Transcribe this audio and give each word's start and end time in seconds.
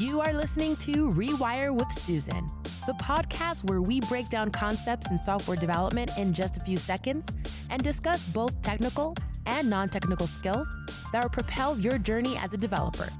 You 0.00 0.22
are 0.22 0.32
listening 0.32 0.76
to 0.76 1.10
Rewire 1.10 1.74
with 1.74 1.92
Susan, 1.92 2.46
the 2.86 2.94
podcast 2.94 3.68
where 3.68 3.82
we 3.82 4.00
break 4.00 4.30
down 4.30 4.50
concepts 4.50 5.10
in 5.10 5.18
software 5.18 5.58
development 5.58 6.10
in 6.16 6.32
just 6.32 6.56
a 6.56 6.60
few 6.60 6.78
seconds 6.78 7.26
and 7.68 7.82
discuss 7.82 8.26
both 8.28 8.62
technical 8.62 9.14
and 9.44 9.68
non 9.68 9.90
technical 9.90 10.26
skills 10.26 10.74
that 11.12 11.22
will 11.22 11.28
propel 11.28 11.78
your 11.78 11.98
journey 11.98 12.38
as 12.38 12.54
a 12.54 12.56
developer. 12.56 13.10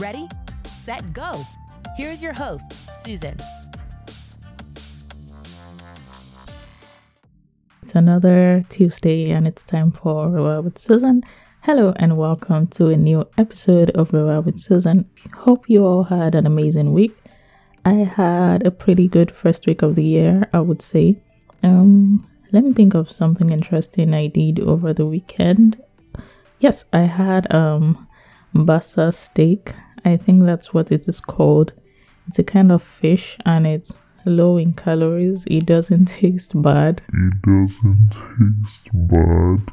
Ready, 0.00 0.26
set, 0.82 1.12
go. 1.12 1.40
Here's 1.96 2.20
your 2.20 2.32
host, 2.32 2.72
Susan. 3.04 3.36
It's 7.84 7.94
another 7.94 8.66
Tuesday 8.70 9.30
and 9.30 9.46
it's 9.46 9.62
time 9.62 9.92
for 9.92 10.26
Rewire 10.26 10.64
with 10.64 10.78
Susan. 10.78 11.22
Hello 11.64 11.94
and 11.96 12.18
welcome 12.18 12.66
to 12.66 12.88
a 12.88 12.96
new 12.98 13.26
episode 13.38 13.88
of 13.92 14.10
Rewire 14.10 14.44
with 14.44 14.60
Susan. 14.60 15.08
Hope 15.32 15.64
you 15.66 15.86
all 15.86 16.04
had 16.04 16.34
an 16.34 16.46
amazing 16.46 16.92
week. 16.92 17.16
I 17.86 18.04
had 18.04 18.66
a 18.66 18.70
pretty 18.70 19.08
good 19.08 19.34
first 19.34 19.66
week 19.66 19.80
of 19.80 19.94
the 19.94 20.04
year, 20.04 20.46
I 20.52 20.60
would 20.60 20.82
say. 20.82 21.16
Um, 21.62 22.28
let 22.52 22.64
me 22.64 22.74
think 22.74 22.92
of 22.92 23.10
something 23.10 23.48
interesting 23.48 24.12
I 24.12 24.26
did 24.26 24.60
over 24.60 24.92
the 24.92 25.06
weekend. 25.06 25.82
Yes, 26.60 26.84
I 26.92 27.04
had 27.04 27.50
um 27.50 28.08
basa 28.54 29.14
steak. 29.14 29.72
I 30.04 30.18
think 30.18 30.44
that's 30.44 30.74
what 30.74 30.92
it 30.92 31.08
is 31.08 31.18
called. 31.18 31.72
It's 32.28 32.38
a 32.38 32.44
kind 32.44 32.72
of 32.72 32.82
fish 32.82 33.38
and 33.46 33.66
it's 33.66 33.94
low 34.26 34.58
in 34.58 34.74
calories. 34.74 35.44
It 35.46 35.64
doesn't 35.64 36.04
taste 36.20 36.60
bad. 36.60 37.00
It 37.10 37.40
doesn't 37.40 38.10
taste 38.10 38.90
bad. 38.92 39.72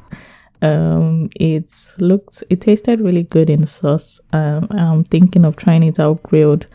Um, 0.62 1.30
it 1.36 1.70
looked, 1.98 2.44
it 2.50 2.62
tasted 2.62 3.02
really 3.02 3.24
good 3.24 3.50
in 3.50 3.66
sauce. 3.68 4.20
Um, 4.32 4.68
I'm 4.72 5.04
thinking 5.04 5.46
of 5.46 5.56
trying 5.56 5.84
it 5.84 6.00
out 6.00 6.22
grilled, 6.24 6.68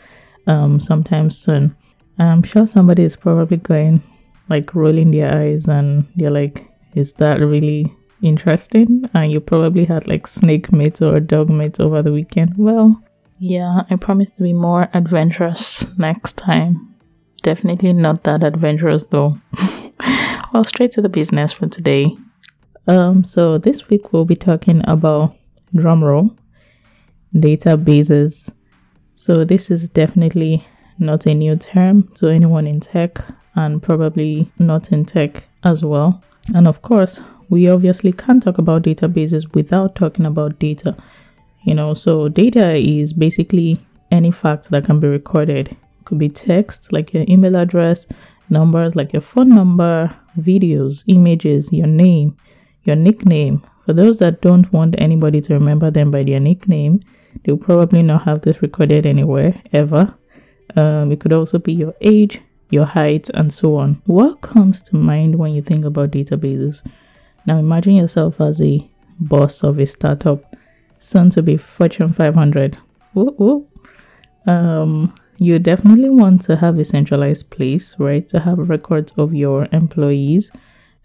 um, 0.47 0.81
sometime 0.81 1.31
soon. 1.31 1.77
I'm 2.19 2.43
sure 2.43 2.67
somebody 2.67 3.05
is 3.05 3.17
probably 3.17 3.59
going 3.59 4.03
like 4.49 4.75
rolling 4.75 5.11
their 5.11 5.33
eyes 5.33 5.69
and 5.69 6.07
they're 6.17 6.31
like, 6.31 6.69
"Is 6.95 7.13
that 7.15 7.41
really 7.41 7.95
interesting?" 8.23 9.09
And 9.15 9.31
you 9.31 9.41
probably 9.41 9.85
had 9.85 10.07
like 10.07 10.27
snake 10.27 10.73
meat 10.73 11.03
or 11.03 11.21
dog 11.21 11.51
meat 11.51 11.79
over 11.79 12.03
the 12.03 12.13
weekend. 12.13 12.55
Well, 12.57 13.03
yeah, 13.39 13.83
I 13.91 13.97
promise 13.97 14.33
to 14.37 14.43
be 14.43 14.53
more 14.53 14.89
adventurous 14.95 15.85
next 15.99 16.37
time. 16.37 16.95
Definitely 17.43 17.93
not 17.93 18.25
that 18.25 18.43
adventurous 18.43 19.05
though. 19.05 19.39
well, 20.53 20.65
straight 20.65 20.93
to 20.93 21.03
the 21.03 21.09
business 21.09 21.53
for 21.53 21.69
today. 21.69 22.17
Um, 22.87 23.25
so 23.25 23.59
this 23.59 23.89
week 23.89 24.13
we'll 24.13 24.25
be 24.25 24.37
talking 24.37 24.83
about 24.87 25.37
drumroll 25.75 26.37
databases. 27.35 28.53
So 29.17 29.45
this 29.45 29.71
is 29.71 29.89
definitely 29.89 30.67
not 30.99 31.27
a 31.27 31.35
new 31.35 31.57
term 31.57 32.09
to 32.15 32.29
anyone 32.29 32.67
in 32.67 32.81
tech 32.81 33.19
and 33.55 33.83
probably 33.83 34.53
not 34.59 34.93
in 34.93 35.05
tech 35.05 35.45
as 35.65 35.83
well. 35.83 36.23
And 36.55 36.69
of 36.69 36.83
course, 36.83 37.21
we 37.49 37.69
obviously 37.69 38.13
can't 38.13 38.43
talk 38.43 38.59
about 38.59 38.83
databases 38.83 39.53
without 39.55 39.95
talking 39.97 40.27
about 40.27 40.59
data. 40.59 40.97
You 41.65 41.75
know, 41.75 41.95
so 41.95 42.29
data 42.29 42.75
is 42.75 43.13
basically 43.13 43.85
any 44.11 44.31
fact 44.31 44.71
that 44.71 44.85
can 44.85 45.01
be 45.01 45.09
recorded. 45.09 45.69
It 45.69 46.05
could 46.05 46.19
be 46.19 46.29
text 46.29 46.93
like 46.93 47.13
your 47.13 47.25
email 47.29 47.57
address, 47.57 48.07
numbers 48.49 48.95
like 48.95 49.13
your 49.13 49.23
phone 49.23 49.49
number, 49.49 50.15
videos, 50.39 51.03
images, 51.09 51.73
your 51.73 51.89
name, 51.89 52.37
your 52.87 52.97
nickname. 52.97 53.63
For 53.85 53.93
those 53.93 54.19
that 54.19 54.41
don't 54.41 54.73
want 54.73 54.95
anybody 54.99 55.41
to 55.43 55.55
remember 55.55 55.91
them 55.91 56.11
by 56.11 56.25
their 56.25 56.41
nickname, 56.41 57.01
they'll 57.45 57.57
probably 57.57 58.03
not 58.03 58.25
have 58.25 58.43
this 58.43 58.63
recorded 58.63 59.07
anywhere 59.07 59.61
ever. 59.73 60.15
Um, 60.75 61.13
it 61.13 61.21
could 61.21 61.33
also 61.33 61.59
be 61.59 61.73
your 61.73 61.95
age, 62.01 62.41
your 62.71 62.85
height, 62.85 63.31
and 63.35 63.53
so 63.53 63.77
on. 63.77 64.03
What 64.07 64.41
comes 64.41 64.83
to 64.83 64.97
mind 64.97 65.37
when 65.37 65.55
you 65.55 65.63
think 65.63 65.85
about 65.85 66.11
databases? 66.11 66.83
Now 67.47 67.59
imagine 67.59 67.95
yourself 67.95 68.41
as 68.41 68.61
a 68.61 68.91
boss 69.21 69.63
of 69.63 69.79
a 69.79 69.87
startup, 69.87 70.57
soon 70.99 71.31
to 71.31 71.43
be 71.43 71.57
Fortune 71.57 72.13
500. 72.13 72.79
Um, 74.47 75.15
you 75.39 75.59
definitely 75.59 76.11
want 76.11 76.43
to 76.43 76.57
have 76.57 76.79
a 76.79 76.85
centralized 76.85 77.51
place, 77.51 77.95
right, 77.99 78.27
to 78.29 78.41
have 78.41 78.69
records 78.69 79.13
of 79.17 79.35
your 79.35 79.69
employees 79.73 80.51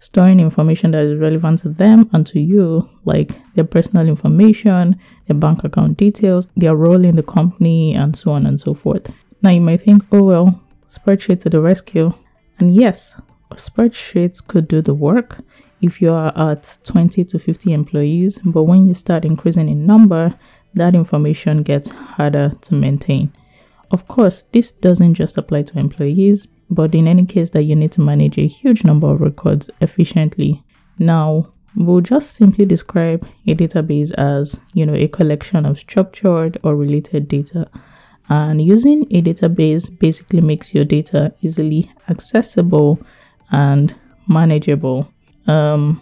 storing 0.02 0.40
information 0.40 0.90
that 0.90 1.04
is 1.04 1.16
relevant 1.20 1.60
to 1.60 1.68
them 1.68 2.10
and 2.12 2.26
to 2.26 2.40
you, 2.40 2.90
like 3.04 3.40
their 3.54 3.64
personal 3.64 4.08
information, 4.08 4.98
their 5.28 5.36
bank 5.36 5.62
account 5.62 5.96
details, 5.96 6.48
their 6.56 6.74
role 6.74 7.04
in 7.04 7.14
the 7.14 7.22
company, 7.22 7.94
and 7.94 8.18
so 8.18 8.32
on 8.32 8.44
and 8.44 8.58
so 8.58 8.74
forth. 8.74 9.12
Now, 9.42 9.50
you 9.50 9.60
might 9.60 9.82
think, 9.82 10.02
oh, 10.10 10.24
well, 10.24 10.60
spreadsheet 10.88 11.40
to 11.42 11.50
the 11.50 11.60
rescue. 11.60 12.12
And 12.58 12.74
yes, 12.74 13.14
spreadsheets 13.52 14.44
could 14.44 14.66
do 14.66 14.82
the 14.82 14.92
work 14.92 15.38
if 15.80 16.02
you 16.02 16.12
are 16.12 16.36
at 16.36 16.78
20 16.82 17.24
to 17.24 17.38
50 17.38 17.72
employees, 17.72 18.40
but 18.44 18.64
when 18.64 18.88
you 18.88 18.94
start 18.94 19.24
increasing 19.24 19.68
in 19.68 19.86
number, 19.86 20.36
that 20.74 20.96
information 20.96 21.62
gets 21.62 21.90
harder 21.90 22.52
to 22.62 22.74
maintain. 22.74 23.32
Of 23.92 24.08
course, 24.08 24.42
this 24.50 24.72
doesn't 24.72 25.14
just 25.14 25.38
apply 25.38 25.62
to 25.62 25.78
employees, 25.78 26.48
but 26.72 26.94
in 26.94 27.06
any 27.06 27.26
case 27.26 27.50
that 27.50 27.64
you 27.64 27.76
need 27.76 27.92
to 27.92 28.00
manage 28.00 28.38
a 28.38 28.46
huge 28.46 28.82
number 28.82 29.08
of 29.12 29.20
records 29.20 29.68
efficiently. 29.80 30.64
Now, 30.98 31.52
we'll 31.76 32.00
just 32.00 32.34
simply 32.34 32.64
describe 32.64 33.28
a 33.46 33.54
database 33.54 34.12
as, 34.12 34.58
you 34.72 34.86
know, 34.86 34.94
a 34.94 35.08
collection 35.08 35.66
of 35.66 35.78
structured 35.78 36.58
or 36.64 36.74
related 36.74 37.28
data. 37.28 37.68
And 38.28 38.62
using 38.62 39.02
a 39.10 39.20
database 39.20 39.96
basically 39.98 40.40
makes 40.40 40.74
your 40.74 40.84
data 40.84 41.34
easily 41.42 41.90
accessible 42.08 42.98
and 43.50 43.94
manageable. 44.26 45.12
Um, 45.46 46.00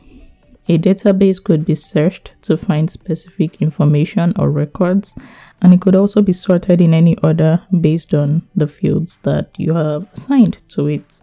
a 0.70 0.78
database 0.78 1.42
could 1.42 1.64
be 1.64 1.74
searched 1.74 2.32
to 2.42 2.56
find 2.56 2.88
specific 2.88 3.60
information 3.60 4.32
or 4.38 4.52
records, 4.52 5.14
and 5.60 5.74
it 5.74 5.80
could 5.80 5.96
also 5.96 6.22
be 6.22 6.32
sorted 6.32 6.80
in 6.80 6.94
any 6.94 7.16
order 7.24 7.62
based 7.80 8.14
on 8.14 8.42
the 8.54 8.68
fields 8.68 9.18
that 9.24 9.48
you 9.58 9.74
have 9.74 10.06
assigned 10.14 10.58
to 10.68 10.86
it. 10.86 11.20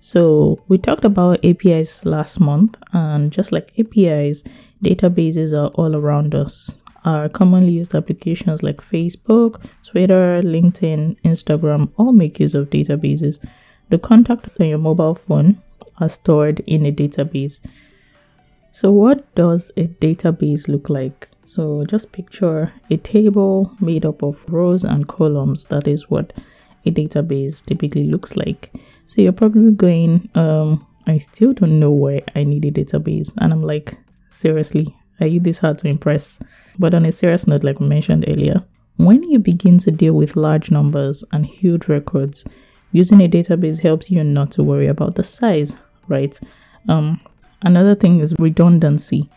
So, 0.00 0.60
we 0.66 0.76
talked 0.76 1.04
about 1.04 1.44
APIs 1.44 2.04
last 2.04 2.40
month, 2.40 2.76
and 2.92 3.30
just 3.30 3.52
like 3.52 3.72
APIs, 3.78 4.42
databases 4.82 5.52
are 5.56 5.68
all 5.74 5.94
around 5.94 6.34
us. 6.34 6.72
Our 7.04 7.28
commonly 7.28 7.74
used 7.74 7.94
applications 7.94 8.60
like 8.60 8.78
Facebook, 8.78 9.64
Twitter, 9.86 10.42
LinkedIn, 10.42 11.20
Instagram 11.20 11.92
all 11.96 12.10
make 12.10 12.40
use 12.40 12.56
of 12.56 12.70
databases. 12.70 13.38
The 13.90 13.98
contacts 13.98 14.56
on 14.58 14.66
your 14.66 14.78
mobile 14.78 15.14
phone 15.14 15.62
are 15.98 16.08
stored 16.08 16.58
in 16.66 16.84
a 16.84 16.90
database. 16.90 17.60
So, 18.72 18.92
what 18.92 19.34
does 19.34 19.70
a 19.76 19.88
database 19.88 20.68
look 20.68 20.88
like? 20.88 21.28
So, 21.44 21.84
just 21.84 22.12
picture 22.12 22.72
a 22.90 22.96
table 22.96 23.76
made 23.80 24.06
up 24.06 24.22
of 24.22 24.38
rows 24.48 24.84
and 24.84 25.08
columns. 25.08 25.66
That 25.66 25.88
is 25.88 26.08
what 26.08 26.32
a 26.86 26.90
database 26.90 27.64
typically 27.64 28.04
looks 28.04 28.36
like. 28.36 28.72
So, 29.06 29.22
you're 29.22 29.32
probably 29.32 29.72
going, 29.72 30.28
um, 30.34 30.86
I 31.06 31.18
still 31.18 31.52
don't 31.52 31.80
know 31.80 31.90
why 31.90 32.22
I 32.34 32.44
need 32.44 32.64
a 32.64 32.70
database. 32.70 33.32
And 33.38 33.52
I'm 33.52 33.62
like, 33.62 33.98
seriously, 34.30 34.96
are 35.20 35.26
you 35.26 35.40
this 35.40 35.58
hard 35.58 35.78
to 35.78 35.88
impress? 35.88 36.38
But 36.78 36.94
on 36.94 37.04
a 37.04 37.12
serious 37.12 37.46
note, 37.46 37.64
like 37.64 37.80
mentioned 37.80 38.24
earlier, 38.28 38.64
when 38.96 39.22
you 39.24 39.38
begin 39.38 39.78
to 39.78 39.90
deal 39.90 40.12
with 40.12 40.36
large 40.36 40.70
numbers 40.70 41.24
and 41.32 41.44
huge 41.44 41.88
records, 41.88 42.44
using 42.92 43.20
a 43.20 43.28
database 43.28 43.80
helps 43.80 44.10
you 44.10 44.22
not 44.22 44.52
to 44.52 44.62
worry 44.62 44.86
about 44.86 45.16
the 45.16 45.24
size, 45.24 45.74
right? 46.06 46.38
Um, 46.88 47.20
Another 47.62 47.94
thing 47.94 48.20
is 48.20 48.34
redundancy. 48.38 49.30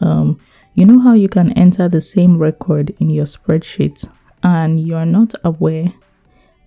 Um, 0.00 0.40
you 0.74 0.84
know 0.84 1.00
how 1.00 1.14
you 1.14 1.28
can 1.28 1.52
enter 1.52 1.88
the 1.88 2.00
same 2.00 2.38
record 2.38 2.94
in 2.98 3.10
your 3.10 3.26
spreadsheet 3.26 4.08
and 4.42 4.80
you 4.80 4.96
are 4.96 5.06
not 5.06 5.34
aware 5.44 5.92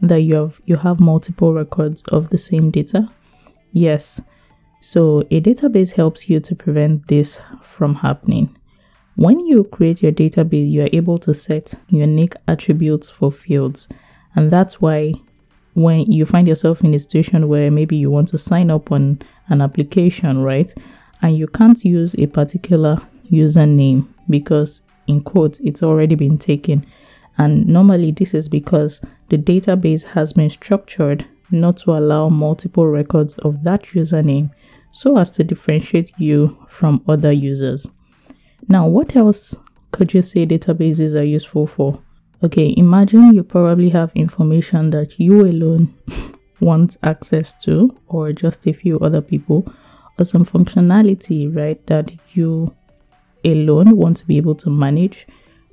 that 0.01 0.21
you 0.21 0.35
have 0.35 0.61
you 0.65 0.77
have 0.77 0.99
multiple 0.99 1.53
records 1.53 2.01
of 2.09 2.29
the 2.29 2.37
same 2.37 2.71
data? 2.71 3.09
Yes. 3.71 4.21
So 4.79 5.21
a 5.31 5.41
database 5.41 5.93
helps 5.93 6.29
you 6.29 6.39
to 6.39 6.55
prevent 6.55 7.07
this 7.07 7.39
from 7.63 7.95
happening. 7.95 8.55
When 9.15 9.39
you 9.39 9.63
create 9.63 10.03
your 10.03 10.11
database, 10.11 10.69
you 10.69 10.83
are 10.83 10.89
able 10.93 11.17
to 11.19 11.33
set 11.33 11.73
unique 11.89 12.35
attributes 12.47 13.09
for 13.09 13.31
fields. 13.31 13.87
And 14.35 14.51
that's 14.51 14.79
why 14.79 15.13
when 15.73 16.11
you 16.11 16.25
find 16.25 16.47
yourself 16.47 16.81
in 16.81 16.93
a 16.93 16.99
situation 16.99 17.47
where 17.47 17.71
maybe 17.71 17.97
you 17.97 18.11
want 18.11 18.27
to 18.29 18.37
sign 18.37 18.69
up 18.69 18.91
on 18.91 19.19
an 19.49 19.61
application, 19.61 20.41
right? 20.41 20.73
and 21.21 21.37
you 21.37 21.47
can't 21.47 21.83
use 21.83 22.15
a 22.15 22.27
particular 22.27 23.01
username 23.31 24.07
because 24.29 24.81
in 25.07 25.21
quotes 25.21 25.59
it's 25.59 25.83
already 25.83 26.15
been 26.15 26.37
taken 26.37 26.85
and 27.37 27.67
normally 27.67 28.11
this 28.11 28.33
is 28.33 28.47
because 28.47 28.99
the 29.29 29.37
database 29.37 30.03
has 30.03 30.33
been 30.33 30.49
structured 30.49 31.25
not 31.51 31.77
to 31.77 31.91
allow 31.91 32.29
multiple 32.29 32.87
records 32.87 33.33
of 33.39 33.63
that 33.63 33.83
username 33.87 34.51
so 34.91 35.17
as 35.17 35.29
to 35.29 35.43
differentiate 35.43 36.11
you 36.17 36.57
from 36.69 37.03
other 37.07 37.31
users. 37.31 37.87
Now, 38.67 38.87
what 38.87 39.15
else 39.15 39.53
could 39.91 40.13
you 40.13 40.21
say 40.21 40.45
databases 40.45 41.13
are 41.13 41.23
useful 41.23 41.67
for? 41.67 42.01
Okay, 42.43 42.73
imagine 42.75 43.33
you 43.33 43.43
probably 43.43 43.89
have 43.89 44.11
information 44.15 44.89
that 44.89 45.19
you 45.19 45.41
alone 45.41 45.93
want 46.59 46.97
access 47.03 47.53
to, 47.63 47.95
or 48.07 48.31
just 48.33 48.67
a 48.67 48.73
few 48.73 48.99
other 48.99 49.21
people, 49.21 49.71
or 50.17 50.25
some 50.25 50.45
functionality, 50.45 51.53
right, 51.55 51.85
that 51.87 52.11
you 52.33 52.73
alone 53.45 53.95
want 53.95 54.17
to 54.17 54.25
be 54.25 54.37
able 54.37 54.55
to 54.55 54.69
manage, 54.69 55.27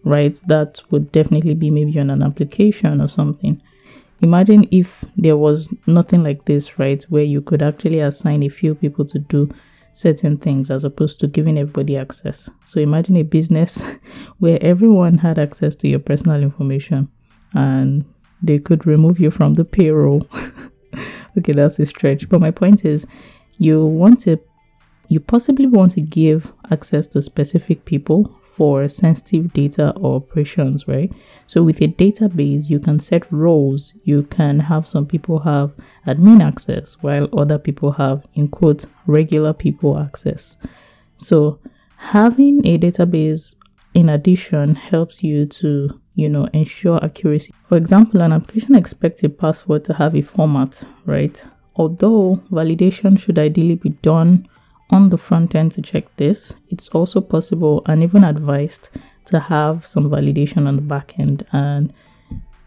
right? 0.05 0.41
That 0.47 0.81
would 0.91 1.11
definitely 1.13 1.55
be 1.55 1.71
maybe 1.71 1.99
on 1.99 2.11
an 2.11 2.23
application 2.23 3.01
or 3.01 3.09
something. 3.09 3.61
Imagine 4.21 4.69
if 4.71 5.05
there 5.17 5.37
was 5.37 5.73
nothing 5.87 6.23
like 6.23 6.45
this, 6.45 6.79
right, 6.79 7.03
where 7.05 7.25
you 7.25 7.41
could 7.41 7.63
actually 7.63 8.01
assign 8.01 8.43
a 8.43 8.49
few 8.49 8.75
people 8.75 9.05
to 9.07 9.19
do 9.19 9.51
certain 9.93 10.37
things 10.37 10.71
as 10.71 10.85
opposed 10.85 11.21
to 11.21 11.27
giving 11.27 11.59
everybody 11.59 11.97
access. 11.97 12.49
So 12.65 12.81
imagine 12.81 13.17
a 13.17 13.23
business 13.23 13.83
where 14.39 14.59
everyone 14.63 15.19
had 15.19 15.39
access 15.39 15.75
to 15.77 15.89
your 15.89 16.01
personal 16.01 16.43
information 16.43 17.09
and 17.55 18.05
they 18.43 18.59
could 18.59 18.87
remove 18.87 19.21
you 19.21 19.31
from 19.31 19.55
the 19.55 19.65
payroll. 19.65 20.29
okay, 21.39 21.53
that's 21.53 21.79
a 21.79 21.87
stretch. 21.87 22.29
But 22.29 22.41
my 22.41 22.51
point 22.51 22.85
is 22.85 23.07
you 23.59 23.85
want 23.85 24.21
to 24.23 24.39
you 25.09 25.21
possibly 25.21 25.67
want 25.67 25.93
to 25.93 26.01
give 26.01 26.53
access 26.71 27.07
to 27.09 27.21
specific 27.21 27.85
people 27.85 28.35
for 28.57 28.89
sensitive 28.89 29.53
data 29.53 29.91
or 29.97 30.17
operations, 30.17 30.87
right? 30.87 31.13
So 31.47 31.63
with 31.63 31.81
a 31.83 31.89
database, 31.89 32.71
you 32.71 32.79
can 32.79 33.01
set 33.01 33.31
roles. 33.33 33.95
You 34.05 34.23
can 34.23 34.61
have 34.61 34.89
some 34.89 35.07
people 35.07 35.41
have 35.41 35.73
admin 36.07 36.43
access 36.43 36.97
while 37.01 37.29
other 37.37 37.59
people 37.59 37.93
have, 37.93 38.25
in 38.35 38.49
quote, 38.49 38.87
regular 39.07 39.53
people 39.53 39.99
access. 39.99 40.57
So 41.19 41.59
having 41.97 42.65
a 42.67 42.79
database 42.79 43.57
in 43.93 44.09
addition 44.09 44.77
helps 44.77 45.23
you 45.23 45.47
to, 45.47 46.01
you 46.15 46.29
know, 46.29 46.45
ensure 46.53 47.05
accuracy. 47.05 47.53
For 47.69 47.77
example, 47.77 48.21
an 48.21 48.33
application 48.33 48.75
expects 48.75 49.23
a 49.23 49.29
password 49.29 49.85
to 49.87 49.95
have 49.95 50.15
a 50.15 50.23
format, 50.23 50.83
right? 51.07 51.41
Although 51.77 52.43
validation 52.51 53.19
should 53.19 53.39
ideally 53.39 53.75
be 53.75 53.91
done 53.91 54.49
on 54.91 55.09
the 55.09 55.19
front 55.19 55.55
end 55.55 55.73
to 55.73 55.83
check 55.83 56.05
this. 56.17 56.53
It's 56.69 56.89
also 56.91 57.21
possible 57.21 57.83
and 57.87 58.03
even 58.03 58.23
advised 58.23 58.91
to 59.27 59.41
have 59.41 59.87
some 59.87 60.11
validation 60.11 60.69
on 60.69 60.77
the 60.77 60.83
back 60.83 61.19
end, 61.19 61.47
and 61.53 61.93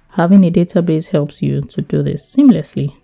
having 0.09 0.43
a 0.43 0.51
database 0.51 1.09
helps 1.09 1.41
you 1.41 1.61
to 1.61 1.81
do 1.81 2.01
this 2.01 2.35
seamlessly. 2.35 2.95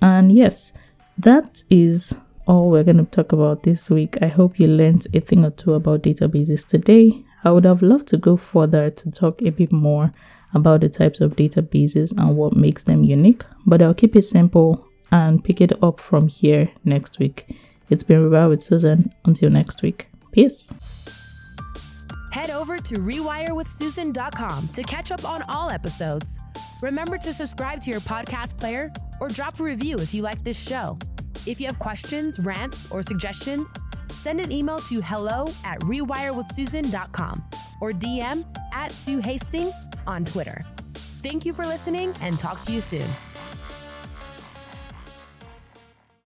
And 0.00 0.32
yes, 0.32 0.72
that 1.18 1.64
is 1.68 2.14
all 2.46 2.70
we're 2.70 2.84
going 2.84 2.98
to 2.98 3.04
talk 3.04 3.32
about 3.32 3.64
this 3.64 3.90
week. 3.90 4.16
I 4.22 4.28
hope 4.28 4.58
you 4.58 4.68
learned 4.68 5.06
a 5.12 5.20
thing 5.20 5.44
or 5.44 5.50
two 5.50 5.74
about 5.74 6.02
databases 6.02 6.66
today. 6.66 7.24
I 7.44 7.50
would 7.50 7.64
have 7.64 7.82
loved 7.82 8.08
to 8.08 8.16
go 8.16 8.36
further 8.36 8.90
to 8.90 9.10
talk 9.10 9.42
a 9.42 9.50
bit 9.50 9.72
more 9.72 10.12
about 10.54 10.80
the 10.80 10.88
types 10.88 11.20
of 11.20 11.36
databases 11.36 12.12
and 12.16 12.36
what 12.36 12.56
makes 12.56 12.84
them 12.84 13.04
unique, 13.04 13.42
but 13.66 13.82
I'll 13.82 13.94
keep 13.94 14.14
it 14.16 14.22
simple 14.22 14.86
and 15.10 15.42
pick 15.42 15.60
it 15.60 15.72
up 15.82 16.00
from 16.00 16.28
here 16.28 16.70
next 16.84 17.18
week. 17.18 17.46
It's 17.90 18.02
been 18.02 18.30
Rewire 18.30 18.48
with 18.48 18.62
Susan. 18.62 19.12
Until 19.24 19.50
next 19.50 19.82
week. 19.82 20.08
Peace. 20.30 20.72
Head 22.32 22.48
over 22.48 22.78
to 22.78 22.94
rewirewithsusan.com 22.94 24.68
to 24.68 24.82
catch 24.84 25.12
up 25.12 25.26
on 25.26 25.42
all 25.42 25.68
episodes. 25.68 26.40
Remember 26.80 27.18
to 27.18 27.32
subscribe 27.34 27.82
to 27.82 27.90
your 27.90 28.00
podcast 28.00 28.56
player 28.56 28.90
or 29.20 29.28
drop 29.28 29.60
a 29.60 29.62
review 29.62 29.96
if 29.98 30.14
you 30.14 30.22
like 30.22 30.42
this 30.42 30.58
show. 30.58 30.98
If 31.46 31.60
you 31.60 31.66
have 31.66 31.78
questions, 31.78 32.38
rants, 32.38 32.90
or 32.90 33.02
suggestions, 33.02 33.72
send 34.12 34.40
an 34.40 34.52
email 34.52 34.78
to 34.80 35.00
hello 35.00 35.46
at 35.64 35.80
rewirewithsusan.com 35.80 37.44
or 37.80 37.92
DM 37.92 38.44
at 38.72 38.92
Sue 38.92 39.18
Hastings 39.18 39.74
on 40.06 40.24
Twitter. 40.24 40.60
Thank 41.22 41.44
you 41.44 41.52
for 41.52 41.64
listening 41.64 42.14
and 42.20 42.38
talk 42.38 42.62
to 42.62 42.72
you 42.72 42.80
soon. 42.80 43.08